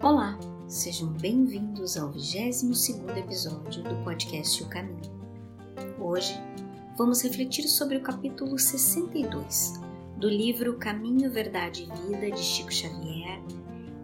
Olá, 0.00 0.38
sejam 0.68 1.08
bem-vindos 1.08 1.96
ao 1.96 2.12
22 2.12 2.88
episódio 3.16 3.82
do 3.82 3.96
podcast 4.04 4.62
O 4.62 4.68
Caminho. 4.68 5.10
Hoje 5.98 6.40
vamos 6.96 7.20
refletir 7.20 7.66
sobre 7.66 7.96
o 7.96 8.00
capítulo 8.00 8.56
62 8.56 9.72
do 10.16 10.28
livro 10.28 10.78
Caminho, 10.78 11.32
Verdade 11.32 11.82
e 11.82 12.12
Vida 12.12 12.30
de 12.30 12.40
Chico 12.40 12.72
Xavier, 12.72 13.42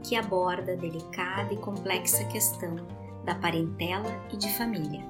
que 0.02 0.16
aborda 0.16 0.72
a 0.72 0.76
delicada 0.76 1.54
e 1.54 1.58
complexa 1.58 2.24
questão 2.24 2.74
da 3.24 3.36
parentela 3.36 4.10
e 4.32 4.36
de 4.36 4.52
família. 4.58 5.06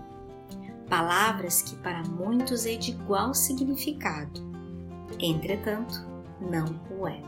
Palavras 0.91 1.62
que 1.62 1.77
para 1.77 2.03
muitos 2.03 2.66
é 2.66 2.77
de 2.77 2.91
igual 2.91 3.32
significado, 3.32 4.39
entretanto, 5.19 5.95
não 6.39 6.79
o 6.95 7.09
é. 7.09 7.23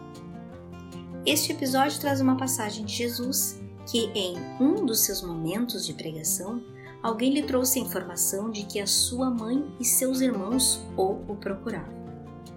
Este 1.26 1.50
episódio 1.50 1.98
traz 1.98 2.20
uma 2.20 2.36
passagem 2.36 2.84
de 2.84 2.94
Jesus 2.94 3.60
que, 3.90 4.12
em 4.14 4.36
um 4.60 4.86
dos 4.86 5.00
seus 5.00 5.22
momentos 5.22 5.84
de 5.84 5.92
pregação, 5.92 6.62
alguém 7.02 7.34
lhe 7.34 7.42
trouxe 7.42 7.80
a 7.80 7.82
informação 7.82 8.48
de 8.48 8.62
que 8.62 8.78
a 8.78 8.86
sua 8.86 9.28
mãe 9.28 9.68
e 9.80 9.84
seus 9.84 10.20
irmãos 10.20 10.80
o, 10.96 11.16
o 11.26 11.34
procuravam. 11.34 11.96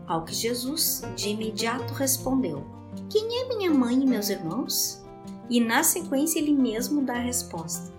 Ao 0.06 0.24
que 0.24 0.36
Jesus 0.36 1.02
de 1.16 1.30
imediato 1.30 1.96
respondeu: 1.96 2.64
Quem 3.10 3.40
é 3.42 3.48
minha 3.48 3.72
mãe 3.72 4.04
e 4.04 4.06
meus 4.06 4.30
irmãos? 4.30 5.04
E 5.50 5.60
na 5.60 5.82
sequência 5.82 6.38
ele 6.38 6.54
mesmo 6.54 7.02
dá 7.02 7.16
a 7.16 7.24
resposta: 7.24 7.92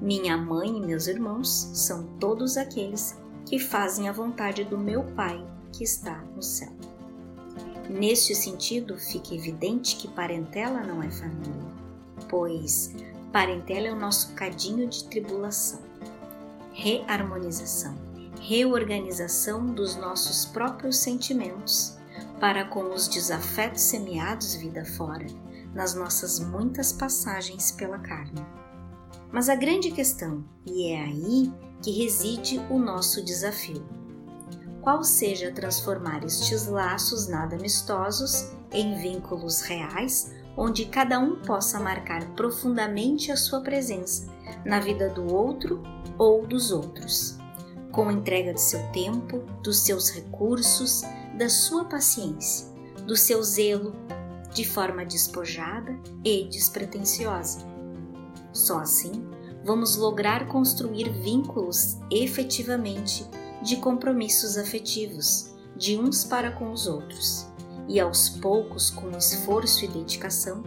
Minha 0.00 0.38
mãe 0.38 0.70
e 0.70 0.80
meus 0.80 1.06
irmãos 1.06 1.68
são 1.74 2.02
todos 2.18 2.56
aqueles 2.56 3.14
que 3.44 3.58
fazem 3.58 4.08
a 4.08 4.12
vontade 4.12 4.64
do 4.64 4.78
meu 4.78 5.04
Pai 5.12 5.46
que 5.70 5.84
está 5.84 6.24
no 6.34 6.42
céu. 6.42 6.72
Neste 7.88 8.34
sentido, 8.34 8.98
fica 8.98 9.34
evidente 9.34 9.96
que 9.96 10.08
parentela 10.08 10.82
não 10.82 11.02
é 11.02 11.10
família, 11.10 11.72
pois 12.28 12.94
parentela 13.32 13.88
é 13.88 13.92
o 13.92 13.98
nosso 13.98 14.32
cadinho 14.34 14.88
de 14.88 15.04
tribulação, 15.04 15.80
reharmonização, 16.72 17.94
reorganização 18.40 19.66
dos 19.66 19.96
nossos 19.96 20.46
próprios 20.46 20.96
sentimentos 20.96 21.98
para 22.40 22.64
com 22.64 22.92
os 22.92 23.06
desafetos 23.06 23.82
semeados 23.82 24.54
vida 24.54 24.84
fora, 24.84 25.26
nas 25.74 25.94
nossas 25.94 26.40
muitas 26.40 26.92
passagens 26.92 27.70
pela 27.72 27.98
carne. 27.98 28.44
Mas 29.32 29.48
a 29.48 29.54
grande 29.54 29.90
questão, 29.90 30.44
e 30.64 30.90
é 30.92 31.00
aí 31.00 31.52
que 31.82 31.90
reside 31.90 32.58
o 32.70 32.78
nosso 32.78 33.22
desafio, 33.22 33.84
qual 34.84 35.02
seja 35.02 35.50
transformar 35.50 36.22
estes 36.24 36.66
laços 36.66 37.26
nada 37.26 37.56
amistosos 37.56 38.50
em 38.70 38.94
vínculos 38.98 39.62
reais, 39.62 40.30
onde 40.58 40.84
cada 40.84 41.18
um 41.18 41.36
possa 41.36 41.80
marcar 41.80 42.22
profundamente 42.34 43.32
a 43.32 43.36
sua 43.36 43.62
presença 43.62 44.30
na 44.62 44.78
vida 44.80 45.08
do 45.08 45.32
outro 45.32 45.82
ou 46.18 46.46
dos 46.46 46.70
outros, 46.70 47.38
com 47.90 48.10
entrega 48.10 48.52
de 48.52 48.60
seu 48.60 48.80
tempo, 48.92 49.38
dos 49.62 49.80
seus 49.86 50.10
recursos, 50.10 51.00
da 51.38 51.48
sua 51.48 51.86
paciência, 51.86 52.66
do 53.06 53.16
seu 53.16 53.42
zelo, 53.42 53.94
de 54.52 54.68
forma 54.68 55.02
despojada 55.06 55.98
e 56.22 56.44
despretensiosa. 56.44 57.60
Só 58.52 58.80
assim 58.80 59.26
vamos 59.64 59.96
lograr 59.96 60.46
construir 60.46 61.10
vínculos 61.10 61.96
efetivamente 62.10 63.26
de 63.64 63.76
compromissos 63.78 64.58
afetivos 64.58 65.50
de 65.74 65.98
uns 65.98 66.22
para 66.22 66.52
com 66.52 66.70
os 66.70 66.86
outros, 66.86 67.48
e 67.88 67.98
aos 67.98 68.28
poucos, 68.28 68.90
com 68.90 69.10
esforço 69.16 69.84
e 69.84 69.88
dedicação, 69.88 70.62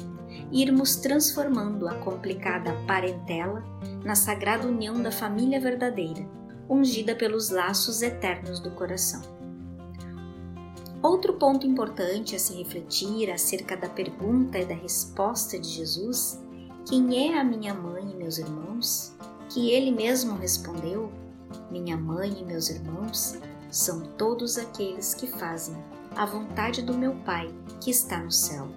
irmos 0.51 0.95
transformando 0.95 1.87
a 1.87 1.95
complicada 1.95 2.73
parentela 2.87 3.63
na 4.03 4.15
sagrada 4.15 4.67
união 4.67 5.01
da 5.01 5.11
família 5.11 5.59
verdadeira, 5.59 6.27
ungida 6.67 7.15
pelos 7.15 7.49
laços 7.49 8.01
eternos 8.01 8.59
do 8.59 8.71
coração. 8.71 9.21
Outro 11.01 11.33
ponto 11.33 11.67
importante 11.67 12.35
a 12.35 12.39
se 12.39 12.55
refletir 12.55 13.29
acerca 13.29 13.77
da 13.77 13.87
pergunta 13.87 14.57
e 14.57 14.65
da 14.65 14.73
resposta 14.73 15.59
de 15.59 15.69
Jesus: 15.69 16.41
Quem 16.87 17.31
é 17.31 17.39
a 17.39 17.43
minha 17.43 17.73
mãe 17.73 18.11
e 18.11 18.15
meus 18.15 18.39
irmãos? 18.39 19.15
Que 19.49 19.69
ele 19.69 19.91
mesmo 19.91 20.35
respondeu: 20.35 21.11
minha 21.71 21.97
mãe 21.97 22.37
e 22.39 22.45
meus 22.45 22.69
irmãos 22.69 23.37
são 23.69 24.01
todos 24.17 24.57
aqueles 24.57 25.13
que 25.13 25.27
fazem 25.27 25.75
a 26.15 26.25
vontade 26.25 26.81
do 26.81 26.97
meu 26.97 27.15
Pai 27.23 27.53
que 27.81 27.91
está 27.91 28.19
no 28.19 28.31
céu. 28.31 28.67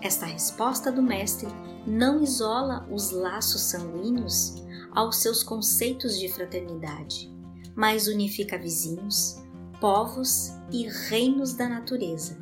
Esta 0.00 0.26
resposta 0.26 0.90
do 0.90 1.02
Mestre 1.02 1.48
não 1.86 2.22
isola 2.22 2.86
os 2.90 3.10
laços 3.10 3.62
sanguíneos 3.62 4.62
aos 4.92 5.16
seus 5.16 5.42
conceitos 5.42 6.18
de 6.18 6.28
fraternidade, 6.28 7.32
mas 7.74 8.06
unifica 8.06 8.58
vizinhos, 8.58 9.42
povos 9.80 10.52
e 10.70 10.88
reinos 11.08 11.54
da 11.54 11.68
natureza, 11.68 12.38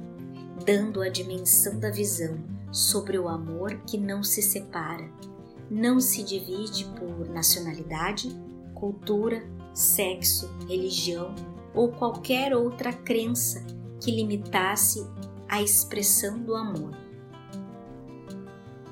dando 0.64 1.02
a 1.02 1.08
dimensão 1.08 1.78
da 1.78 1.90
visão 1.90 2.38
sobre 2.70 3.18
o 3.18 3.28
amor 3.28 3.74
que 3.86 3.98
não 3.98 4.22
se 4.22 4.42
separa 4.42 5.10
não 5.70 6.00
se 6.00 6.22
divide 6.22 6.84
por 6.98 7.28
nacionalidade, 7.28 8.28
cultura, 8.74 9.42
sexo, 9.74 10.48
religião 10.68 11.34
ou 11.74 11.90
qualquer 11.92 12.54
outra 12.54 12.92
crença 12.92 13.64
que 14.00 14.10
limitasse 14.10 15.06
a 15.48 15.62
expressão 15.62 16.38
do 16.38 16.54
amor. 16.54 16.96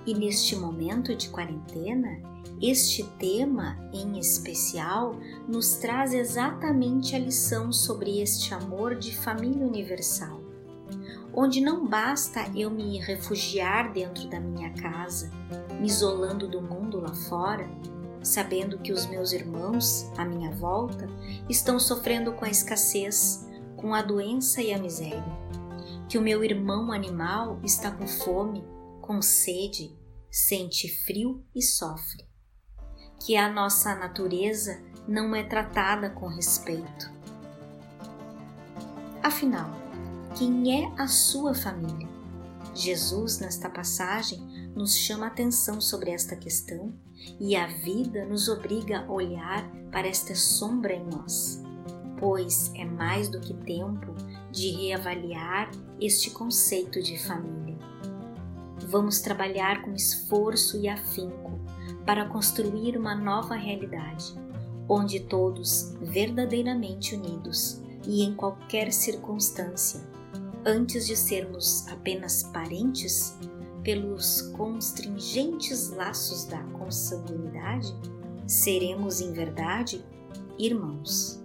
E 0.07 0.15
neste 0.15 0.55
momento 0.55 1.15
de 1.15 1.31
quarentena, 1.31 2.21
este 2.61 3.03
tema 3.19 3.79
em 3.93 4.19
especial 4.19 5.17
nos 5.49 5.77
traz 5.77 6.13
exatamente 6.13 7.17
a 7.17 7.19
lição 7.19 7.73
sobre 7.73 8.21
este 8.21 8.53
amor 8.53 8.95
de 8.95 9.17
família 9.17 9.67
universal, 9.67 10.44
onde 11.37 11.61
não 11.61 11.87
basta 11.87 12.49
eu 12.55 12.71
me 12.71 12.99
refugiar 12.99 13.93
dentro 13.93 14.29
da 14.29 14.39
minha 14.39 14.73
casa, 14.75 15.31
me 15.81 15.87
isolando 15.87 16.49
do 16.49 16.63
mundo 16.63 17.01
lá 17.01 17.13
fora, 17.13 17.69
sabendo 18.23 18.79
que 18.79 18.93
os 18.93 19.07
meus 19.07 19.33
irmãos 19.33 20.11
à 20.17 20.25
minha 20.25 20.51
volta 20.53 21.09
estão 21.49 21.79
sofrendo 21.79 22.33
com 22.33 22.45
a 22.45 22.51
escassez, 22.51 23.47
com 23.77 23.95
a 23.95 24.01
doença 24.01 24.63
e 24.63 24.73
a 24.73 24.79
miséria, 24.79 25.25
que 26.09 26.17
o 26.17 26.23
meu 26.23 26.45
irmão 26.45 26.93
animal 26.93 27.59
está 27.63 27.91
com 27.91 28.07
fome, 28.07 28.65
com 29.01 29.21
sede, 29.21 29.95
sente 30.31 30.89
frio 31.05 31.45
e 31.55 31.61
sofre, 31.61 32.25
que 33.21 33.37
a 33.37 33.51
nossa 33.53 33.95
natureza 33.95 34.81
não 35.07 35.35
é 35.35 35.43
tratada 35.43 36.11
com 36.11 36.27
respeito. 36.27 37.13
Afinal, 39.23 39.84
quem 40.35 40.83
é 40.83 40.93
a 41.01 41.07
sua 41.07 41.55
família? 41.55 42.09
Jesus, 42.75 43.39
nesta 43.39 43.71
passagem, 43.71 44.41
nos 44.75 44.97
chama 44.97 45.27
a 45.27 45.29
atenção 45.29 45.81
sobre 45.81 46.11
esta 46.11 46.35
questão 46.35 46.93
e 47.39 47.55
a 47.55 47.69
vida 47.69 48.25
nos 48.25 48.49
obriga 48.49 49.01
a 49.01 49.13
olhar 49.13 49.65
para 49.93 50.09
esta 50.09 50.35
sombra 50.35 50.93
em 50.93 51.05
nós, 51.07 51.63
pois 52.19 52.73
é 52.75 52.85
mais 52.85 53.29
do 53.29 53.39
que 53.39 53.55
tempo 53.55 54.13
de 54.51 54.71
reavaliar 54.71 55.71
este 56.01 56.31
conceito 56.31 57.01
de 57.01 57.17
família. 57.17 57.79
Vamos 58.89 59.21
trabalhar 59.21 59.83
com 59.83 59.95
esforço 59.95 60.77
e 60.77 60.89
afinco 60.89 61.61
para 62.05 62.29
construir 62.29 62.97
uma 62.97 63.15
nova 63.15 63.55
realidade, 63.55 64.35
onde 64.89 65.21
todos 65.21 65.95
verdadeiramente 66.03 67.15
unidos 67.15 67.81
e 68.05 68.23
em 68.23 68.35
qualquer 68.35 68.93
circunstância, 68.93 70.14
antes 70.67 71.07
de 71.07 71.17
sermos 71.17 71.87
apenas 71.89 72.43
parentes, 72.43 73.39
pelos 73.83 74.41
constringentes 74.53 75.91
laços 75.91 76.47
da 76.47 76.63
consanguinidade, 76.79 77.95
seremos 78.47 79.21
em 79.21 79.33
verdade 79.33 80.03
irmãos. 80.59 81.43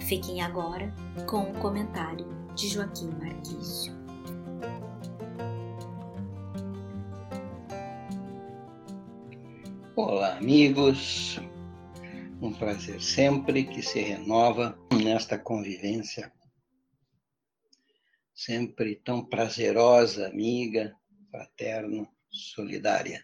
Fiquem 0.00 0.42
agora 0.42 0.92
com 1.26 1.42
o 1.42 1.54
comentário 1.60 2.26
de 2.56 2.68
Joaquim 2.68 3.10
Marquício. 3.20 3.94
Olá, 9.94 10.38
amigos. 10.38 11.38
Um 12.42 12.54
prazer 12.54 13.02
sempre 13.02 13.64
que 13.64 13.82
se 13.82 14.00
renova 14.00 14.78
nesta 14.90 15.38
convivência 15.38 16.32
sempre 18.34 18.96
tão 18.96 19.22
prazerosa, 19.22 20.28
amiga, 20.28 20.96
fraterna, 21.30 22.10
solidária. 22.30 23.22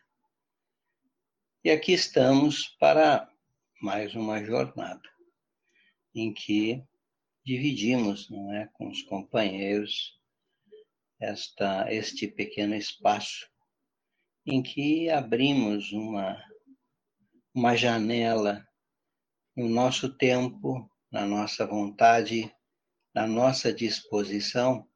E 1.64 1.70
aqui 1.70 1.94
estamos 1.94 2.68
para 2.78 3.26
mais 3.80 4.14
uma 4.14 4.44
jornada 4.44 5.08
em 6.14 6.34
que 6.34 6.84
dividimos, 7.42 8.28
não 8.28 8.52
é, 8.52 8.66
com 8.74 8.90
os 8.90 9.00
companheiros 9.00 10.20
esta, 11.18 11.90
este 11.90 12.28
pequeno 12.28 12.74
espaço 12.74 13.48
em 14.44 14.62
que 14.62 15.08
abrimos 15.08 15.90
uma, 15.90 16.38
uma 17.54 17.74
janela 17.74 18.62
no 19.56 19.70
nosso 19.70 20.10
tempo, 20.10 20.90
na 21.10 21.24
nossa 21.24 21.66
vontade, 21.66 22.54
na 23.14 23.26
nossa 23.26 23.72
disposição 23.72 24.86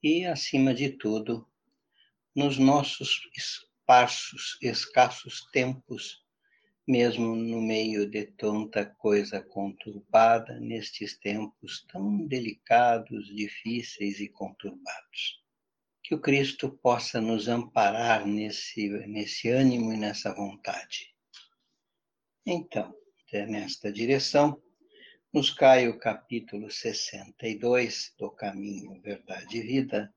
e, 0.00 0.24
acima 0.24 0.72
de 0.72 0.90
tudo, 0.90 1.44
nos 2.34 2.56
nossos 2.56 3.28
esparsos, 3.36 4.56
escassos 4.62 5.44
tempos, 5.50 6.24
mesmo 6.86 7.34
no 7.34 7.60
meio 7.60 8.08
de 8.08 8.26
tanta 8.26 8.86
coisa 8.86 9.42
conturbada, 9.42 10.60
nestes 10.60 11.18
tempos 11.18 11.84
tão 11.90 12.24
delicados, 12.28 13.26
difíceis 13.34 14.20
e 14.20 14.28
conturbados. 14.28 15.42
Que 16.04 16.14
o 16.14 16.20
Cristo 16.20 16.70
possa 16.70 17.20
nos 17.20 17.48
amparar 17.48 18.24
nesse, 18.24 18.88
nesse 19.08 19.48
ânimo 19.48 19.92
e 19.92 19.96
nessa 19.96 20.32
vontade. 20.32 21.12
Então, 22.46 22.99
nesta 23.32 23.92
direção, 23.92 24.60
nos 25.32 25.50
cai 25.50 25.88
o 25.88 25.98
capítulo 25.98 26.70
62 26.70 28.12
do 28.18 28.30
Caminho, 28.30 29.00
Verdade 29.00 29.58
e 29.58 29.62
Vida, 29.62 30.12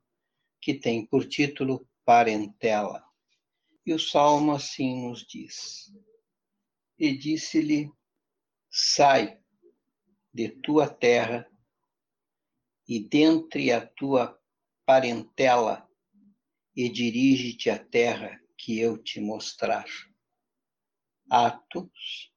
que 0.60 0.74
tem 0.74 1.06
por 1.06 1.28
título 1.28 1.88
Parentela. 2.04 3.04
E 3.86 3.94
o 3.94 4.00
salmo 4.00 4.54
assim 4.54 5.08
nos 5.08 5.26
diz: 5.28 5.94
E 6.98 7.16
disse-lhe: 7.16 7.92
Sai 8.72 9.40
de 10.34 10.50
tua 10.50 10.90
terra 10.90 11.48
e 12.88 13.00
dentre 13.00 13.72
a 13.72 13.86
tua 13.86 14.40
parentela 14.86 15.88
e 16.76 16.90
dirige-te 16.90 17.70
à 17.70 17.78
terra 17.78 18.42
que 18.58 18.80
eu 18.80 18.98
te 18.98 19.22
mostrar. 19.22 19.86
Atos 21.30 22.33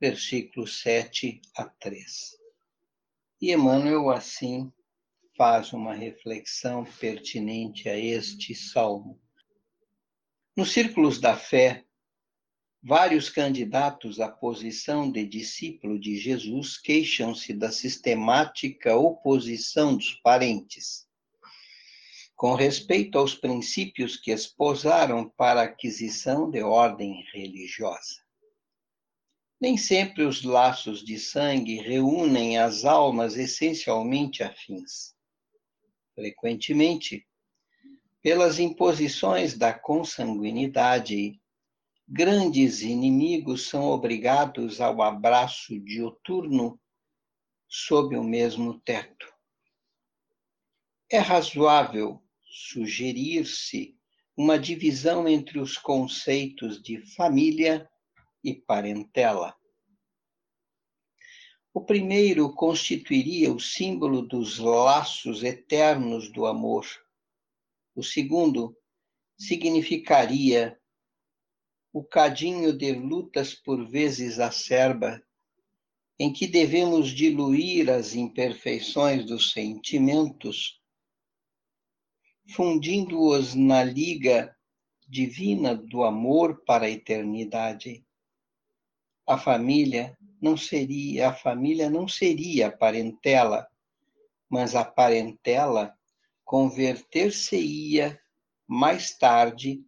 versículos 0.00 0.80
7 0.80 1.40
a 1.56 1.64
3. 1.64 2.36
E 3.40 3.52
Emmanuel, 3.52 4.10
assim, 4.10 4.72
faz 5.36 5.72
uma 5.72 5.94
reflexão 5.94 6.84
pertinente 6.84 7.88
a 7.88 7.98
este 7.98 8.54
salmo. 8.54 9.20
Nos 10.56 10.72
círculos 10.72 11.20
da 11.20 11.36
fé, 11.36 11.84
vários 12.82 13.28
candidatos 13.28 14.20
à 14.20 14.30
posição 14.30 15.10
de 15.10 15.26
discípulo 15.26 15.98
de 15.98 16.16
Jesus 16.16 16.78
queixam-se 16.78 17.52
da 17.52 17.70
sistemática 17.70 18.96
oposição 18.96 19.96
dos 19.96 20.12
parentes. 20.22 21.06
Com 22.34 22.54
respeito 22.54 23.18
aos 23.18 23.34
princípios 23.34 24.16
que 24.16 24.30
esposaram 24.30 25.28
para 25.28 25.60
a 25.60 25.64
aquisição 25.64 26.50
de 26.50 26.62
ordem 26.62 27.24
religiosa. 27.32 28.25
Nem 29.60 29.76
sempre 29.76 30.22
os 30.22 30.42
laços 30.42 31.02
de 31.02 31.18
sangue 31.18 31.76
reúnem 31.76 32.58
as 32.58 32.84
almas 32.84 33.36
essencialmente 33.36 34.42
afins. 34.42 35.14
Frequentemente, 36.14 37.26
pelas 38.22 38.58
imposições 38.58 39.56
da 39.56 39.72
consanguinidade, 39.72 41.40
grandes 42.06 42.82
inimigos 42.82 43.68
são 43.68 43.84
obrigados 43.84 44.80
ao 44.80 45.00
abraço 45.00 45.78
dioturno 45.80 46.78
sob 47.68 48.16
o 48.16 48.22
mesmo 48.22 48.78
teto. 48.80 49.26
É 51.10 51.18
razoável 51.18 52.22
sugerir-se 52.44 53.96
uma 54.36 54.58
divisão 54.58 55.26
entre 55.26 55.58
os 55.58 55.78
conceitos 55.78 56.82
de 56.82 57.00
família 57.14 57.88
e 58.46 58.54
parentela. 58.54 59.56
O 61.74 61.84
primeiro 61.84 62.54
constituiria 62.54 63.52
o 63.52 63.58
símbolo 63.58 64.22
dos 64.22 64.58
laços 64.60 65.42
eternos 65.42 66.32
do 66.32 66.46
amor. 66.46 66.86
O 67.92 68.04
segundo 68.04 68.78
significaria 69.36 70.80
o 71.92 72.04
cadinho 72.04 72.72
de 72.72 72.92
lutas 72.92 73.52
por 73.52 73.84
vezes 73.84 74.38
acerba, 74.38 75.20
em 76.16 76.32
que 76.32 76.46
devemos 76.46 77.08
diluir 77.08 77.90
as 77.90 78.14
imperfeições 78.14 79.26
dos 79.26 79.50
sentimentos, 79.50 80.80
fundindo-os 82.54 83.56
na 83.56 83.82
liga 83.82 84.56
divina 85.08 85.74
do 85.74 86.04
amor 86.04 86.64
para 86.64 86.86
a 86.86 86.90
eternidade 86.90 88.05
a 89.26 89.36
família 89.36 90.16
não 90.40 90.56
seria 90.56 91.30
a 91.30 91.34
família 91.34 91.90
não 91.90 92.06
seria 92.06 92.68
a 92.68 92.72
parentela, 92.76 93.66
mas 94.48 94.74
a 94.74 94.84
parentela 94.84 95.94
converter-se-ia 96.44 98.20
mais 98.66 99.16
tarde 99.16 99.82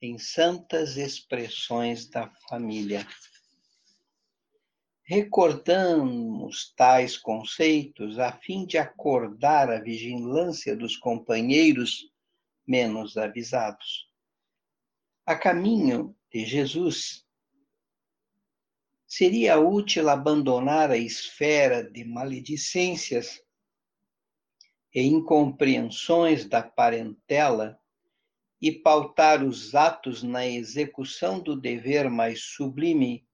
em 0.00 0.18
santas 0.18 0.96
expressões 0.96 2.08
da 2.08 2.30
família. 2.48 3.06
Recordamos 5.04 6.72
tais 6.74 7.16
conceitos 7.18 8.18
a 8.18 8.32
fim 8.32 8.64
de 8.64 8.78
acordar 8.78 9.70
a 9.70 9.80
vigilância 9.80 10.74
dos 10.74 10.96
companheiros 10.96 12.10
menos 12.66 13.16
avisados. 13.16 14.08
A 15.26 15.36
caminho 15.36 16.16
de 16.32 16.44
Jesus, 16.46 17.26
seria 19.14 19.60
útil 19.60 20.08
abandonar 20.08 20.90
a 20.90 20.96
esfera 20.96 21.84
de 21.84 22.02
maledicências 22.02 23.42
e 24.94 25.02
incompreensões 25.02 26.46
da 26.46 26.62
parentela 26.62 27.78
e 28.58 28.72
pautar 28.72 29.44
os 29.44 29.74
atos 29.74 30.22
na 30.22 30.46
execução 30.46 31.38
do 31.38 31.54
dever 31.54 32.08
mais 32.08 32.42
sublime, 32.42 33.28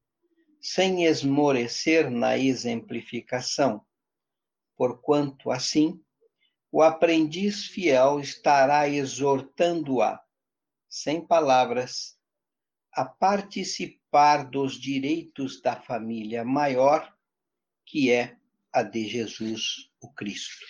sem 0.61 1.05
esmorecer 1.05 2.11
na 2.11 2.37
exemplificação, 2.37 3.81
porquanto, 4.77 5.49
assim, 5.49 6.03
o 6.73 6.83
aprendiz 6.83 7.67
fiel 7.67 8.19
estará 8.19 8.89
exortando-a, 8.89 10.21
sem 10.89 11.25
palavras, 11.25 12.19
a 12.93 13.05
participar 13.05 13.98
dos 14.51 14.81
direitos 14.81 15.61
da 15.61 15.77
família 15.77 16.45
maior, 16.45 17.13
que 17.85 18.11
é 18.11 18.37
a 18.73 18.83
de 18.83 19.07
Jesus 19.07 19.91
o 20.01 20.13
Cristo. 20.13 20.65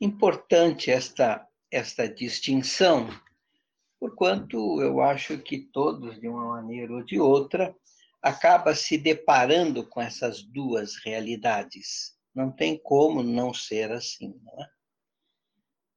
Importante 0.00 0.90
esta, 0.90 1.46
esta 1.70 2.08
distinção, 2.08 3.08
porquanto 3.98 4.80
eu 4.80 5.00
acho 5.00 5.38
que 5.38 5.58
todos, 5.58 6.20
de 6.20 6.28
uma 6.28 6.46
maneira 6.46 6.92
ou 6.94 7.04
de 7.04 7.18
outra, 7.20 7.74
acaba 8.22 8.74
se 8.74 8.96
deparando 8.96 9.86
com 9.86 10.00
essas 10.00 10.42
duas 10.42 10.96
realidades. 10.96 12.16
Não 12.34 12.52
tem 12.52 12.78
como 12.78 13.22
não 13.22 13.52
ser 13.52 13.90
assim, 13.90 14.38
não 14.42 14.62
é? 14.62 14.70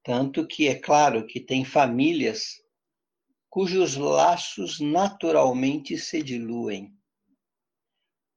Tanto 0.04 0.46
que 0.46 0.68
é 0.68 0.76
claro 0.76 1.26
que 1.26 1.40
tem 1.40 1.64
famílias 1.64 2.63
cujos 3.54 3.96
laços 3.96 4.80
naturalmente 4.80 5.96
se 5.96 6.24
diluem. 6.24 6.92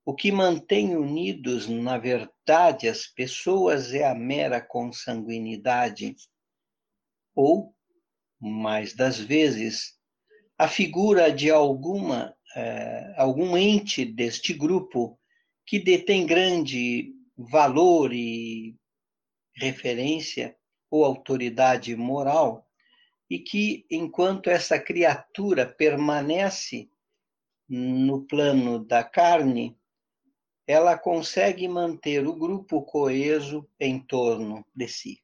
O 0.05 0.15
que 0.15 0.31
mantém 0.31 0.95
unidos, 0.95 1.67
na 1.67 1.97
verdade, 1.97 2.87
as 2.87 3.07
pessoas 3.07 3.95
é 3.95 4.07
a 4.07 4.15
mera 4.15 4.61
consanguinidade, 4.61 6.15
ou, 7.35 7.75
mais 8.39 8.95
das 8.95 9.19
vezes, 9.19 9.99
a 10.59 10.69
figura 10.69 11.33
de 11.33 11.51
alguma, 11.51 12.37
eh, 12.55 13.15
algum 13.17 13.57
ente 13.57 14.05
deste 14.05 14.53
grupo 14.53 15.19
que 15.65 15.79
detém 15.79 16.27
grande 16.27 17.15
valor 17.39 18.13
e 18.13 18.77
referência 19.55 20.55
ou 20.91 21.07
autoridade 21.07 21.97
moral 21.97 22.66
e 23.29 23.39
que, 23.39 23.87
enquanto 23.91 24.49
essa 24.49 24.79
criatura 24.79 25.67
permanece 25.67 26.89
no 27.69 28.25
plano 28.25 28.85
da 28.85 29.03
carne, 29.03 29.77
ela 30.67 30.99
consegue 30.99 31.69
manter 31.69 32.27
o 32.27 32.35
grupo 32.35 32.83
coeso 32.83 33.69
em 33.79 34.01
torno 34.01 34.65
de 34.75 34.89
si. 34.89 35.23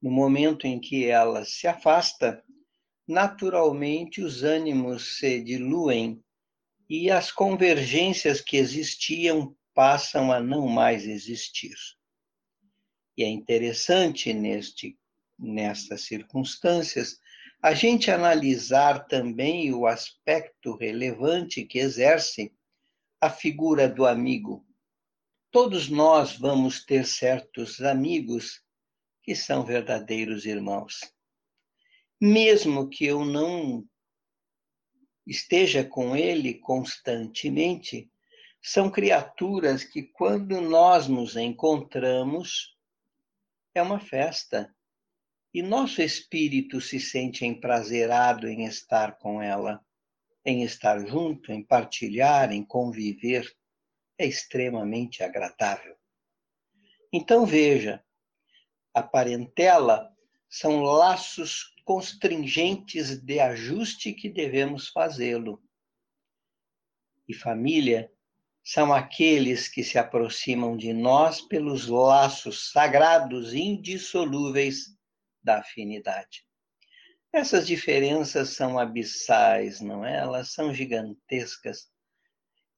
No 0.00 0.10
momento 0.10 0.66
em 0.66 0.78
que 0.78 1.06
ela 1.06 1.44
se 1.44 1.66
afasta, 1.66 2.42
naturalmente 3.06 4.22
os 4.22 4.42
ânimos 4.42 5.18
se 5.18 5.42
diluem 5.42 6.22
e 6.88 7.10
as 7.10 7.32
convergências 7.32 8.40
que 8.40 8.56
existiam 8.56 9.56
passam 9.74 10.30
a 10.30 10.40
não 10.40 10.68
mais 10.68 11.06
existir. 11.06 11.74
E 13.16 13.24
é 13.24 13.28
interessante 13.28 14.32
neste, 14.32 14.98
nestas 15.38 16.02
circunstâncias 16.02 17.18
a 17.62 17.72
gente 17.72 18.10
analisar 18.10 19.06
também 19.06 19.72
o 19.72 19.86
aspecto 19.86 20.76
relevante 20.76 21.64
que 21.64 21.78
exerce 21.78 22.52
a 23.18 23.30
figura 23.30 23.88
do 23.88 24.04
amigo. 24.04 24.66
Todos 25.50 25.88
nós 25.88 26.36
vamos 26.36 26.84
ter 26.84 27.06
certos 27.06 27.80
amigos 27.80 28.62
que 29.22 29.34
são 29.34 29.64
verdadeiros 29.64 30.44
irmãos. 30.44 31.00
Mesmo 32.20 32.90
que 32.90 33.06
eu 33.06 33.24
não 33.24 33.82
esteja 35.26 35.82
com 35.82 36.14
ele 36.14 36.54
constantemente, 36.54 38.10
são 38.62 38.90
criaturas 38.90 39.84
que, 39.84 40.02
quando 40.02 40.60
nós 40.60 41.08
nos 41.08 41.36
encontramos, 41.36 42.76
é 43.74 43.82
uma 43.82 43.98
festa. 43.98 44.74
E 45.54 45.62
nosso 45.62 46.02
espírito 46.02 46.80
se 46.80 46.98
sente 46.98 47.46
emprazerado 47.46 48.48
em 48.48 48.64
estar 48.64 49.16
com 49.18 49.40
ela, 49.40 49.80
em 50.44 50.64
estar 50.64 50.98
junto, 51.06 51.52
em 51.52 51.62
partilhar, 51.62 52.50
em 52.50 52.64
conviver. 52.64 53.48
É 54.18 54.26
extremamente 54.26 55.22
agradável. 55.22 55.96
Então 57.12 57.46
veja, 57.46 58.04
a 58.92 59.00
parentela 59.00 60.12
são 60.48 60.82
laços 60.82 61.72
constringentes 61.84 63.20
de 63.22 63.38
ajuste 63.38 64.12
que 64.12 64.28
devemos 64.28 64.88
fazê-lo. 64.88 65.62
E 67.28 67.34
família 67.34 68.10
são 68.64 68.92
aqueles 68.92 69.68
que 69.68 69.84
se 69.84 69.98
aproximam 69.98 70.76
de 70.76 70.92
nós 70.92 71.40
pelos 71.40 71.86
laços 71.86 72.72
sagrados 72.72 73.54
indissolúveis 73.54 74.93
da 75.44 75.58
afinidade. 75.58 76.44
Essas 77.32 77.66
diferenças 77.66 78.50
são 78.50 78.78
abissais, 78.78 79.80
não 79.80 80.04
é? 80.04 80.16
Elas 80.16 80.52
são 80.52 80.72
gigantescas. 80.72 81.90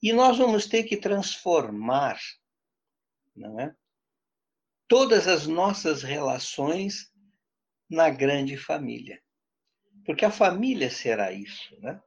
E 0.02 0.12
nós 0.12 0.38
vamos 0.38 0.66
ter 0.66 0.84
que 0.84 0.96
transformar, 0.96 2.18
não 3.34 3.60
é? 3.60 3.74
Todas 4.88 5.26
as 5.28 5.46
nossas 5.46 6.02
relações 6.02 7.10
na 7.88 8.10
grande 8.10 8.56
família. 8.56 9.22
Porque 10.04 10.24
a 10.24 10.30
família 10.30 10.90
será 10.90 11.32
isso, 11.32 11.78
né? 11.80 12.00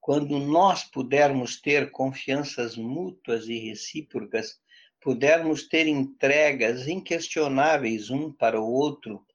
Quando 0.00 0.38
nós 0.38 0.84
pudermos 0.84 1.60
ter 1.60 1.90
confianças 1.90 2.76
mútuas 2.76 3.48
e 3.48 3.58
recíprocas, 3.58 4.60
pudermos 5.00 5.68
ter 5.68 5.88
entregas 5.88 6.86
inquestionáveis 6.86 8.08
um 8.08 8.32
para 8.32 8.60
o 8.60 8.72
outro, 8.72 9.25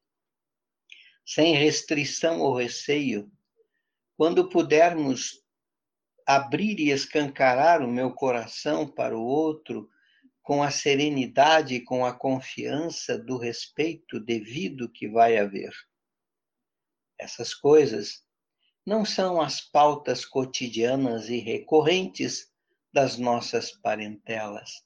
sem 1.33 1.55
restrição 1.55 2.41
ou 2.41 2.57
receio, 2.57 3.31
quando 4.17 4.49
pudermos 4.49 5.41
abrir 6.27 6.77
e 6.77 6.89
escancarar 6.89 7.81
o 7.81 7.87
meu 7.87 8.11
coração 8.11 8.85
para 8.85 9.17
o 9.17 9.23
outro, 9.23 9.89
com 10.41 10.61
a 10.61 10.69
serenidade 10.69 11.75
e 11.75 11.85
com 11.85 12.05
a 12.05 12.13
confiança 12.13 13.17
do 13.17 13.37
respeito 13.37 14.19
devido 14.19 14.91
que 14.91 15.07
vai 15.07 15.37
haver. 15.37 15.71
Essas 17.17 17.53
coisas 17.53 18.25
não 18.85 19.05
são 19.05 19.39
as 19.39 19.61
pautas 19.61 20.25
cotidianas 20.25 21.29
e 21.29 21.37
recorrentes 21.37 22.51
das 22.91 23.17
nossas 23.17 23.71
parentelas. 23.71 24.83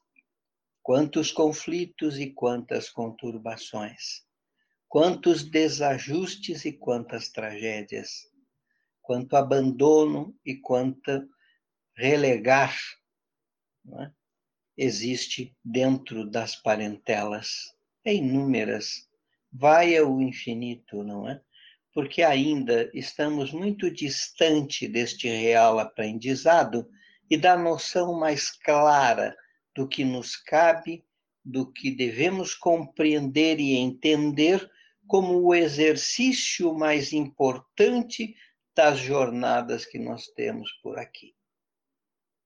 Quantos 0.84 1.32
conflitos 1.32 2.20
e 2.20 2.30
quantas 2.30 2.88
conturbações, 2.88 4.24
quantos 4.96 5.44
desajustes 5.44 6.64
e 6.64 6.72
quantas 6.72 7.28
tragédias, 7.28 8.30
quanto 9.02 9.36
abandono 9.36 10.34
e 10.46 10.56
quanta 10.56 11.28
relegar. 11.98 12.74
É? 14.00 14.10
existe 14.78 15.54
dentro 15.62 16.26
das 16.26 16.56
parentelas. 16.56 17.76
É 18.06 18.14
inúmeras. 18.14 19.10
Vai 19.52 19.98
ao 19.98 20.22
infinito, 20.22 21.04
não 21.04 21.28
é? 21.28 21.42
Porque 21.94 22.24
ainda 22.24 22.90
estamos 22.94 23.52
muito 23.52 23.92
distante 23.92 24.88
deste 24.88 25.28
real 25.28 25.78
aprendizado 25.78 26.90
e 27.30 27.36
da 27.36 27.58
noção 27.58 28.18
mais 28.18 28.50
clara 28.50 29.36
do 29.76 29.90
que 29.90 30.06
nos 30.06 30.38
cabe, 30.38 31.04
do 31.44 31.70
que 31.70 31.92
devemos 31.92 32.56
compreender 32.56 33.60
e 33.60 33.76
entender 33.76 34.72
como 35.08 35.42
o 35.42 35.54
exercício 35.54 36.74
mais 36.74 37.14
importante 37.14 38.36
das 38.76 39.00
jornadas 39.00 39.86
que 39.86 40.00
nós 40.00 40.28
temos 40.28 40.72
por 40.82 41.00
aqui. 41.00 41.34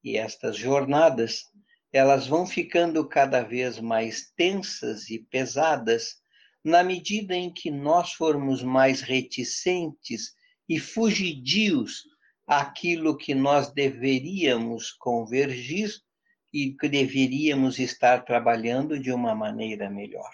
E 0.03 0.17
estas 0.17 0.55
jornadas 0.55 1.45
elas 1.91 2.27
vão 2.27 2.45
ficando 2.45 3.07
cada 3.07 3.41
vez 3.41 3.79
mais 3.79 4.31
tensas 4.35 5.09
e 5.09 5.19
pesadas 5.19 6.17
na 6.63 6.83
medida 6.83 7.35
em 7.35 7.51
que 7.51 7.71
nós 7.71 8.13
formos 8.13 8.61
mais 8.61 9.01
reticentes 9.01 10.35
e 10.67 10.79
fugidios 10.79 12.03
àquilo 12.45 13.17
que 13.17 13.33
nós 13.33 13.71
deveríamos 13.73 14.91
convergir 14.91 15.89
e 16.53 16.73
que 16.73 16.87
deveríamos 16.87 17.79
estar 17.79 18.23
trabalhando 18.23 18.99
de 18.99 19.11
uma 19.11 19.33
maneira 19.33 19.89
melhor. 19.89 20.31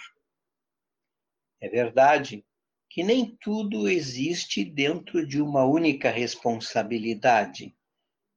É 1.65 1.67
verdade 1.67 2.45
que 2.87 3.01
nem 3.01 3.35
tudo 3.41 3.89
existe 3.89 4.63
dentro 4.63 5.25
de 5.25 5.41
uma 5.41 5.65
única 5.65 6.11
responsabilidade. 6.11 7.75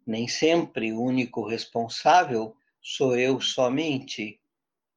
Nem 0.07 0.27
sempre 0.27 0.95
o 0.95 1.03
único 1.03 1.47
responsável 1.47 2.57
sou 2.81 3.15
eu 3.19 3.39
somente. 3.39 4.41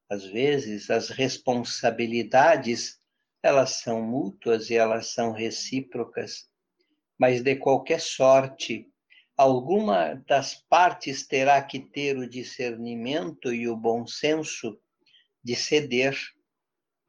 Às 0.08 0.24
vezes, 0.24 0.88
as 0.88 1.10
responsabilidades, 1.10 2.98
elas 3.42 3.82
são 3.82 4.00
mútuas 4.00 4.70
e 4.70 4.76
elas 4.76 5.08
são 5.08 5.32
recíprocas, 5.32 6.48
mas 7.18 7.42
de 7.42 7.54
qualquer 7.56 8.00
sorte, 8.00 8.88
alguma 9.36 10.14
das 10.26 10.54
partes 10.54 11.26
terá 11.26 11.60
que 11.62 11.80
ter 11.80 12.16
o 12.16 12.26
discernimento 12.26 13.52
e 13.52 13.68
o 13.68 13.76
bom 13.76 14.06
senso 14.06 14.80
de 15.44 15.54
ceder 15.54 16.16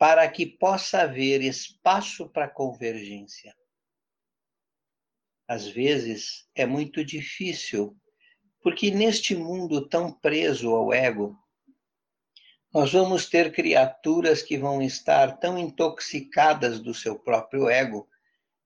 para 0.04 0.30
que 0.30 0.46
possa 0.46 1.04
haver 1.04 1.42
espaço 1.42 2.28
para 2.28 2.50
convergência. 2.50 3.56
Às 5.48 5.66
vezes 5.66 6.46
é 6.54 6.66
muito 6.66 7.06
difícil 7.06 7.96
porque 8.62 8.92
neste 8.92 9.34
mundo 9.34 9.88
tão 9.88 10.12
preso 10.12 10.76
ao 10.76 10.92
ego, 10.92 11.40
nós 12.74 12.92
vamos 12.92 13.30
ter 13.30 13.54
criaturas 13.54 14.42
que 14.42 14.58
vão 14.58 14.82
estar 14.82 15.38
tão 15.38 15.58
intoxicadas 15.58 16.82
do 16.82 16.94
seu 16.94 17.18
próprio 17.18 17.70
ego 17.70 18.06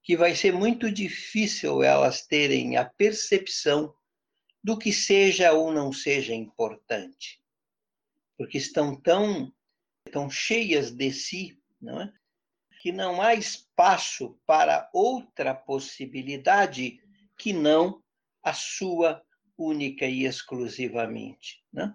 que 0.02 0.18
vai 0.18 0.34
ser 0.34 0.52
muito 0.54 0.92
difícil 0.92 1.84
elas 1.84 2.26
terem 2.26 2.78
a 2.78 2.86
percepção 2.86 3.94
do 4.64 4.76
que 4.76 4.92
seja 4.92 5.54
ou 5.54 5.72
não 5.72 5.94
seja 5.94 6.34
importante, 6.34 7.40
porque 8.36 8.58
estão 8.58 9.00
tão 9.00 9.54
tão 10.08 10.30
cheias 10.30 10.92
de 10.92 11.12
si, 11.12 11.60
não 11.82 12.02
é? 12.02 12.14
que 12.80 12.92
não 12.92 13.22
há 13.22 13.34
espaço 13.34 14.40
para 14.46 14.90
outra 14.94 15.54
possibilidade 15.54 17.00
que 17.38 17.52
não 17.52 18.02
a 18.44 18.54
sua 18.54 19.22
única 19.58 20.06
e 20.06 20.26
exclusivamente. 20.26 21.64
Né? 21.74 21.94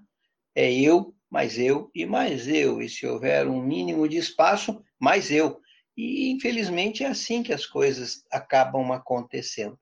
É 0.54 0.72
eu, 0.72 1.14
mais 1.30 1.58
eu 1.58 1.90
e 1.94 2.04
mais 2.04 2.48
eu. 2.48 2.82
E 2.82 2.88
se 2.88 3.06
houver 3.06 3.46
um 3.48 3.62
mínimo 3.62 4.08
de 4.08 4.16
espaço, 4.18 4.84
mais 4.98 5.30
eu. 5.30 5.60
E, 5.96 6.30
infelizmente, 6.30 7.04
é 7.04 7.06
assim 7.06 7.42
que 7.42 7.52
as 7.52 7.64
coisas 7.64 8.24
acabam 8.30 8.92
acontecendo. 8.92 9.78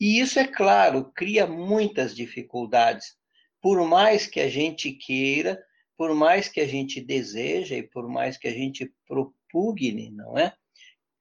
E 0.00 0.18
isso, 0.20 0.38
é 0.38 0.46
claro, 0.46 1.12
cria 1.14 1.46
muitas 1.46 2.14
dificuldades. 2.14 3.16
Por 3.60 3.86
mais 3.86 4.26
que 4.26 4.40
a 4.40 4.48
gente 4.48 4.92
queira, 4.92 5.62
por 5.96 6.14
mais 6.14 6.48
que 6.48 6.60
a 6.60 6.66
gente 6.66 7.00
deseja 7.00 7.76
e 7.76 7.82
por 7.82 8.08
mais 8.08 8.36
que 8.36 8.48
a 8.48 8.52
gente 8.52 8.92
propugne, 9.06 10.10
não 10.10 10.38
é? 10.38 10.54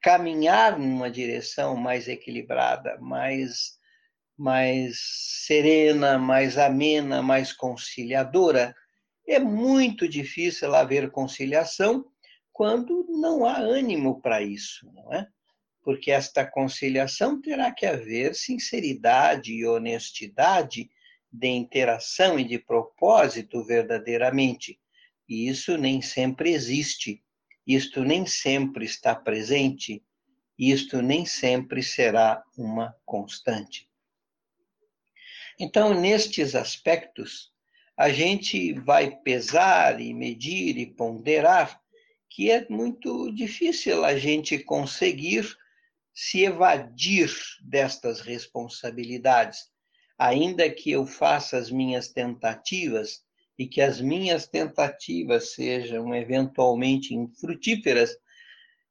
Caminhar 0.02 0.80
numa 0.80 1.10
direção 1.10 1.76
mais 1.76 2.08
equilibrada, 2.08 2.98
mais 3.00 3.80
mais 4.38 4.98
serena, 5.46 6.18
mais 6.18 6.58
amena, 6.58 7.22
mais 7.22 7.54
conciliadora. 7.54 8.76
É 9.28 9.38
muito 9.38 10.08
difícil 10.08 10.74
haver 10.74 11.12
conciliação 11.12 12.04
quando 12.52 13.06
não 13.08 13.46
há 13.46 13.60
ânimo 13.60 14.20
para 14.20 14.42
isso, 14.42 14.92
não 14.94 15.14
é? 15.14 15.28
Porque 15.84 16.12
esta 16.12 16.44
conciliação 16.44 17.40
terá 17.40 17.72
que 17.72 17.86
haver 17.86 18.34
sinceridade 18.34 19.54
e 19.54 19.66
honestidade 19.66 20.90
de 21.32 21.48
interação 21.48 22.40
e 22.40 22.44
de 22.44 22.60
propósito 22.60 23.64
verdadeiramente. 23.64 24.80
E 25.28 25.48
isso 25.48 25.78
nem 25.78 26.02
sempre 26.02 26.52
existe. 26.52 27.24
isto 27.66 28.04
nem 28.04 28.26
sempre 28.26 28.86
está 28.86 29.16
presente, 29.16 30.04
isto 30.58 31.02
nem 31.02 31.26
sempre 31.26 31.82
será 31.82 32.44
uma 32.58 32.96
constante. 33.06 33.88
Então, 35.60 35.94
nestes 35.94 36.56
aspectos, 36.56 37.52
a 37.96 38.10
gente 38.10 38.74
vai 38.74 39.16
pesar 39.22 40.02
e 40.02 40.14
medir 40.14 40.78
e 40.78 40.88
ponderar 40.88 41.80
que 42.32 42.50
é 42.50 42.66
muito 42.70 43.32
difícil 43.32 44.04
a 44.06 44.18
gente 44.18 44.58
conseguir 44.58 45.46
se 46.14 46.44
evadir 46.44 47.32
destas 47.62 48.22
responsabilidades, 48.22 49.70
ainda 50.22 50.70
que 50.70 50.92
eu 50.92 51.08
faça 51.08 51.58
as 51.58 51.72
minhas 51.72 52.10
tentativas 52.10 53.24
e 53.58 53.68
que 53.68 53.82
as 53.82 54.00
minhas 54.00 54.46
tentativas 54.46 55.54
sejam 55.54 56.14
eventualmente 56.14 57.16
infrutíferas, 57.16 58.16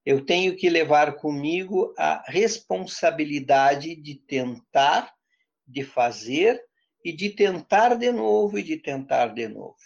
eu 0.05 0.25
tenho 0.27 0.57
que 0.57 0.69
levar 0.69 1.15
comigo 1.15 1.95
a 1.97 2.25
responsabilidade 2.27 3.95
de 3.95 4.17
tentar, 4.17 5.15
de 5.65 5.85
fazer 5.85 6.61
e 7.05 7.13
de 7.13 7.31
tentar 7.31 7.95
de 7.95 8.11
novo 8.11 8.59
e 8.59 8.63
de 8.65 8.77
tentar 8.77 9.29
de 9.29 9.47
novo. 9.47 9.77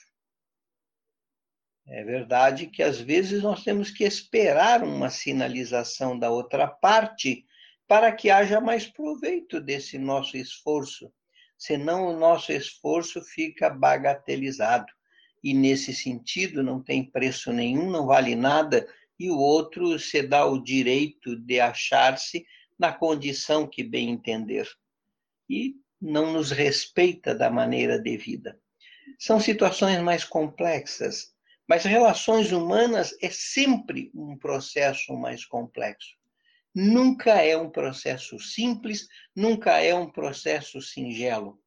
É 1.86 2.02
verdade 2.04 2.68
que 2.68 2.82
às 2.82 2.98
vezes 2.98 3.42
nós 3.42 3.62
temos 3.62 3.90
que 3.90 4.04
esperar 4.04 4.82
uma 4.82 5.10
sinalização 5.10 6.18
da 6.18 6.30
outra 6.30 6.66
parte 6.66 7.44
para 7.86 8.10
que 8.12 8.30
haja 8.30 8.62
mais 8.62 8.86
proveito 8.86 9.60
desse 9.60 9.98
nosso 9.98 10.38
esforço, 10.38 11.12
senão 11.56 12.06
o 12.06 12.18
nosso 12.18 12.52
esforço 12.52 13.22
fica 13.22 13.70
bagatelizado. 13.70 14.92
E 15.42 15.52
nesse 15.52 15.94
sentido 15.94 16.62
não 16.62 16.82
tem 16.82 17.04
preço 17.04 17.52
nenhum, 17.52 17.90
não 17.90 18.06
vale 18.06 18.34
nada, 18.34 18.86
e 19.18 19.30
o 19.30 19.38
outro 19.38 19.98
se 19.98 20.22
dá 20.22 20.44
o 20.46 20.62
direito 20.62 21.36
de 21.36 21.60
achar-se 21.60 22.44
na 22.78 22.92
condição 22.92 23.66
que 23.66 23.82
bem 23.82 24.10
entender. 24.10 24.68
E 25.48 25.76
não 26.00 26.32
nos 26.32 26.50
respeita 26.50 27.34
da 27.34 27.50
maneira 27.50 27.98
devida. 27.98 28.58
São 29.18 29.38
situações 29.38 30.00
mais 30.00 30.24
complexas, 30.24 31.34
mas 31.68 31.84
relações 31.84 32.52
humanas 32.52 33.16
é 33.22 33.30
sempre 33.30 34.10
um 34.14 34.36
processo 34.36 35.14
mais 35.14 35.44
complexo. 35.44 36.14
Nunca 36.74 37.40
é 37.40 37.56
um 37.56 37.70
processo 37.70 38.38
simples, 38.40 39.06
nunca 39.34 39.78
é 39.78 39.94
um 39.94 40.10
processo 40.10 40.80
singelo. 40.82 41.60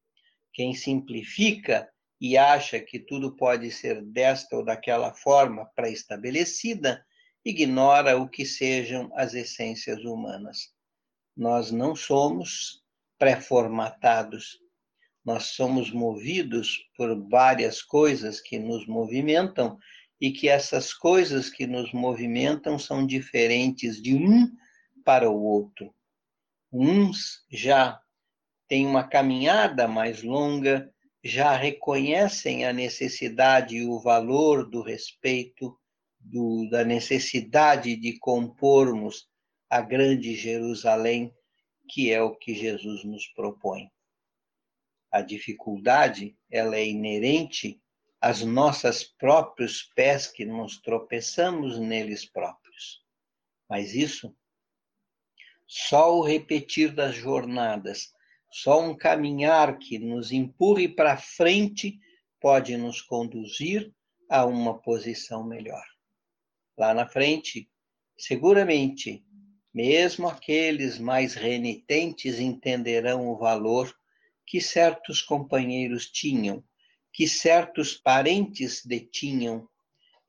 Quem 0.52 0.74
simplifica 0.74 1.90
e 2.20 2.38
acha 2.38 2.80
que 2.80 3.00
tudo 3.00 3.36
pode 3.36 3.72
ser 3.72 4.04
desta 4.04 4.56
ou 4.58 4.66
daquela 4.66 5.14
forma 5.14 5.66
pré-estabelecida, 5.76 7.06
ignora 7.46 8.18
o 8.18 8.28
que 8.28 8.46
sejam 8.46 9.10
as 9.16 9.34
essências 9.34 10.04
humanas. 10.04 10.74
Nós 11.36 11.72
não 11.72 11.96
somos 11.96 12.84
pré-formatados. 13.18 14.60
Nós 15.24 15.48
somos 15.48 15.92
movidos 15.92 16.90
por 16.98 17.30
várias 17.30 17.82
coisas 17.82 18.42
que 18.42 18.58
nos 18.58 18.86
movimentam 18.88 19.78
e 20.20 20.32
que 20.32 20.50
essas 20.50 20.94
coisas 20.94 21.50
que 21.50 21.68
nos 21.68 21.94
movimentam 21.94 22.80
são 22.80 23.06
diferentes 23.06 24.02
de 24.02 24.16
um 24.16 24.52
para 25.08 25.32
o 25.32 25.42
outro. 25.42 25.96
Uns 26.70 27.46
já 27.50 27.98
têm 28.68 28.86
uma 28.86 29.08
caminhada 29.08 29.88
mais 29.88 30.22
longa, 30.22 30.94
já 31.24 31.56
reconhecem 31.56 32.66
a 32.66 32.74
necessidade 32.74 33.78
e 33.78 33.86
o 33.86 34.02
valor 34.02 34.70
do 34.70 34.82
respeito, 34.82 35.80
do, 36.20 36.68
da 36.70 36.84
necessidade 36.84 37.96
de 37.96 38.20
compormos 38.20 39.30
a 39.70 39.80
grande 39.80 40.36
Jerusalém 40.36 41.34
que 41.90 42.12
é 42.12 42.22
o 42.22 42.36
que 42.36 42.54
Jesus 42.54 43.06
nos 43.06 43.28
propõe. 43.28 43.90
A 45.10 45.22
dificuldade, 45.22 46.38
ela 46.52 46.76
é 46.76 46.86
inerente 46.86 47.82
às 48.20 48.44
nossas 48.44 49.06
próprios 49.06 49.84
pés 49.96 50.28
que 50.28 50.44
nos 50.44 50.82
tropeçamos 50.82 51.80
neles 51.80 52.26
próprios. 52.26 53.02
Mas 53.70 53.96
isso, 53.96 54.36
só 55.68 56.18
o 56.18 56.24
repetir 56.24 56.94
das 56.94 57.16
jornadas, 57.16 58.14
só 58.52 58.82
um 58.82 58.96
caminhar 58.96 59.78
que 59.78 60.00
nos 60.00 60.32
empurre 60.32 60.88
para 60.88 61.18
frente 61.18 62.00
pode 62.40 62.78
nos 62.78 63.02
conduzir 63.02 63.94
a 64.30 64.46
uma 64.46 64.80
posição 64.82 65.46
melhor. 65.46 65.84
Lá 66.78 66.94
na 66.94 67.08
frente, 67.08 67.70
seguramente 68.18 69.24
mesmo 69.74 70.28
aqueles 70.28 70.98
mais 70.98 71.36
renitentes 71.36 72.40
entenderão 72.40 73.28
o 73.28 73.38
valor 73.38 73.94
que 74.46 74.62
certos 74.62 75.22
companheiros 75.22 76.10
tinham, 76.10 76.64
que 77.14 77.28
certos 77.28 77.94
parentes 77.94 78.84
detinham, 78.86 79.68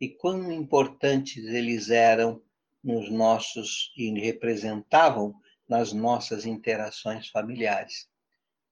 e 0.00 0.08
quão 0.08 0.52
importantes 0.52 1.44
eles 1.46 1.88
eram 1.90 2.42
nos 2.82 3.10
nossos 3.10 3.92
e 3.96 4.10
representavam 4.18 5.34
nas 5.68 5.92
nossas 5.92 6.46
interações 6.46 7.28
familiares. 7.28 8.08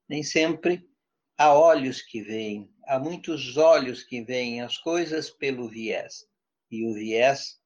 Nem 0.09 0.23
sempre 0.23 0.88
há 1.37 1.53
olhos 1.53 2.01
que 2.01 2.23
veem, 2.23 2.71
há 2.87 2.99
muitos 2.99 3.57
olhos 3.57 4.03
que 4.03 4.23
veem 4.23 4.62
as 4.62 4.79
coisas 4.79 5.29
pelo 5.29 5.69
viés. 5.69 6.27
E 6.71 6.87
o 6.87 6.95
viés, 6.95 7.61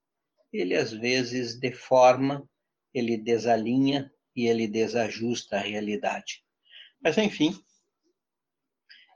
ele 0.52 0.74
às 0.74 0.92
vezes 0.92 1.58
deforma 1.58 2.48
ele 2.92 3.16
desalinha 3.16 4.12
e 4.34 4.46
ele 4.46 4.66
desajusta 4.66 5.56
a 5.56 5.60
realidade. 5.60 6.42
Mas, 7.00 7.16
enfim, 7.18 7.54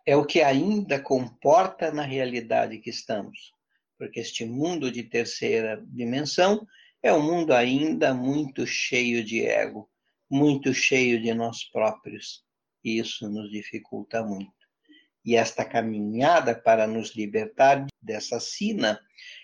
é 0.06 0.16
o 0.16 0.24
que 0.24 0.40
ainda 0.40 1.00
comporta 1.00 1.90
na 1.90 2.02
realidade 2.02 2.78
que 2.78 2.90
estamos, 2.90 3.52
porque 3.98 4.20
este 4.20 4.44
mundo 4.44 4.90
de 4.90 5.02
terceira 5.02 5.82
dimensão 5.88 6.66
é 7.04 7.12
um 7.12 7.22
mundo 7.22 7.52
ainda 7.52 8.12
muito 8.12 8.66
cheio 8.66 9.22
de 9.22 9.44
ego, 9.44 9.88
muito 10.28 10.74
cheio 10.74 11.22
de 11.22 11.32
nós 11.32 11.62
próprios, 11.62 12.42
e 12.82 12.98
isso 12.98 13.28
nos 13.28 13.50
dificulta 13.50 14.24
muito. 14.24 14.52
E 15.24 15.36
esta 15.36 15.64
caminhada 15.64 16.54
para 16.54 16.86
nos 16.86 17.14
libertar 17.14 17.86
dessa 18.02 18.40
sina 18.40 18.98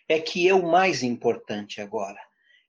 é 0.08 0.18
que 0.18 0.48
é 0.48 0.54
o 0.54 0.68
mais 0.68 1.02
importante 1.04 1.80
agora 1.80 2.20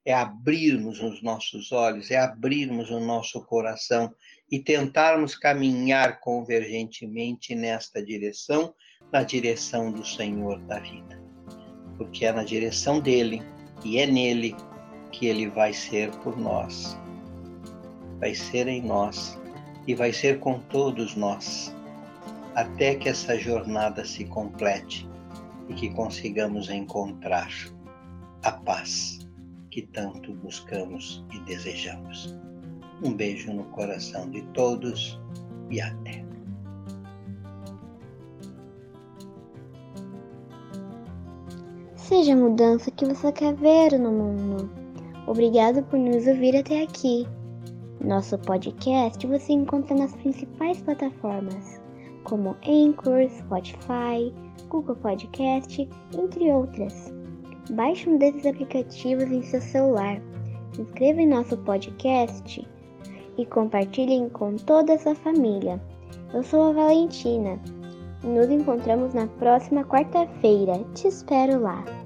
é 0.05 0.13
abrirmos 0.13 0.99
os 0.99 1.21
nossos 1.21 1.71
olhos, 1.71 2.09
é 2.09 2.17
abrirmos 2.17 2.89
o 2.89 2.99
nosso 2.99 3.43
coração 3.45 4.13
e 4.49 4.59
tentarmos 4.59 5.35
caminhar 5.35 6.19
convergentemente 6.19 7.53
nesta 7.55 8.03
direção, 8.03 8.73
na 9.11 9.23
direção 9.23 9.91
do 9.91 10.05
Senhor 10.05 10.59
da 10.61 10.79
vida. 10.79 11.21
Porque 11.97 12.25
é 12.25 12.31
na 12.31 12.43
direção 12.43 12.99
dele 12.99 13.41
e 13.85 13.99
é 13.99 14.07
nele 14.07 14.55
que 15.11 15.27
ele 15.27 15.49
vai 15.49 15.73
ser 15.73 16.11
por 16.17 16.37
nós. 16.37 16.97
Vai 18.19 18.33
ser 18.33 18.67
em 18.67 18.81
nós 18.81 19.39
e 19.87 19.95
vai 19.95 20.13
ser 20.13 20.39
com 20.39 20.59
todos 20.59 21.15
nós, 21.15 21.75
até 22.55 22.95
que 22.95 23.09
essa 23.09 23.37
jornada 23.37 24.05
se 24.05 24.25
complete 24.25 25.09
e 25.69 25.73
que 25.73 25.89
consigamos 25.89 26.69
encontrar 26.69 27.49
a 28.43 28.51
paz 28.51 29.19
que 29.69 29.81
tanto 29.81 30.33
buscamos 30.35 31.23
e 31.33 31.39
desejamos. 31.41 32.37
Um 33.03 33.13
beijo 33.13 33.51
no 33.51 33.63
coração 33.65 34.29
de 34.29 34.41
todos 34.53 35.19
e 35.69 35.81
até. 35.81 36.23
Seja 41.95 42.33
a 42.33 42.35
mudança 42.35 42.91
que 42.91 43.05
você 43.05 43.31
quer 43.31 43.55
ver 43.55 43.97
no 43.97 44.11
mundo. 44.11 44.80
Obrigado 45.27 45.83
por 45.83 45.99
nos 45.99 46.25
ouvir 46.27 46.55
até 46.55 46.83
aqui. 46.83 47.27
Nosso 48.03 48.37
podcast 48.39 49.25
você 49.27 49.53
encontra 49.53 49.95
nas 49.95 50.15
principais 50.15 50.81
plataformas, 50.81 51.79
como 52.23 52.55
Anchor, 52.67 53.29
Spotify, 53.29 54.33
Google 54.67 54.95
Podcast, 54.95 55.87
entre 56.17 56.51
outras. 56.51 57.13
Baixe 57.71 58.09
um 58.09 58.17
desses 58.17 58.45
aplicativos 58.45 59.31
em 59.31 59.43
seu 59.43 59.61
celular, 59.61 60.19
inscreva 60.79 61.21
em 61.21 61.27
nosso 61.27 61.55
podcast 61.57 62.67
e 63.37 63.45
compartilhem 63.45 64.27
com 64.29 64.55
toda 64.55 64.93
a 64.93 64.99
sua 64.99 65.15
família. 65.15 65.79
Eu 66.33 66.43
sou 66.43 66.69
a 66.69 66.73
Valentina 66.73 67.59
e 68.23 68.27
nos 68.27 68.49
encontramos 68.49 69.13
na 69.13 69.27
próxima 69.27 69.83
quarta-feira. 69.83 70.83
Te 70.95 71.07
espero 71.07 71.61
lá! 71.61 72.00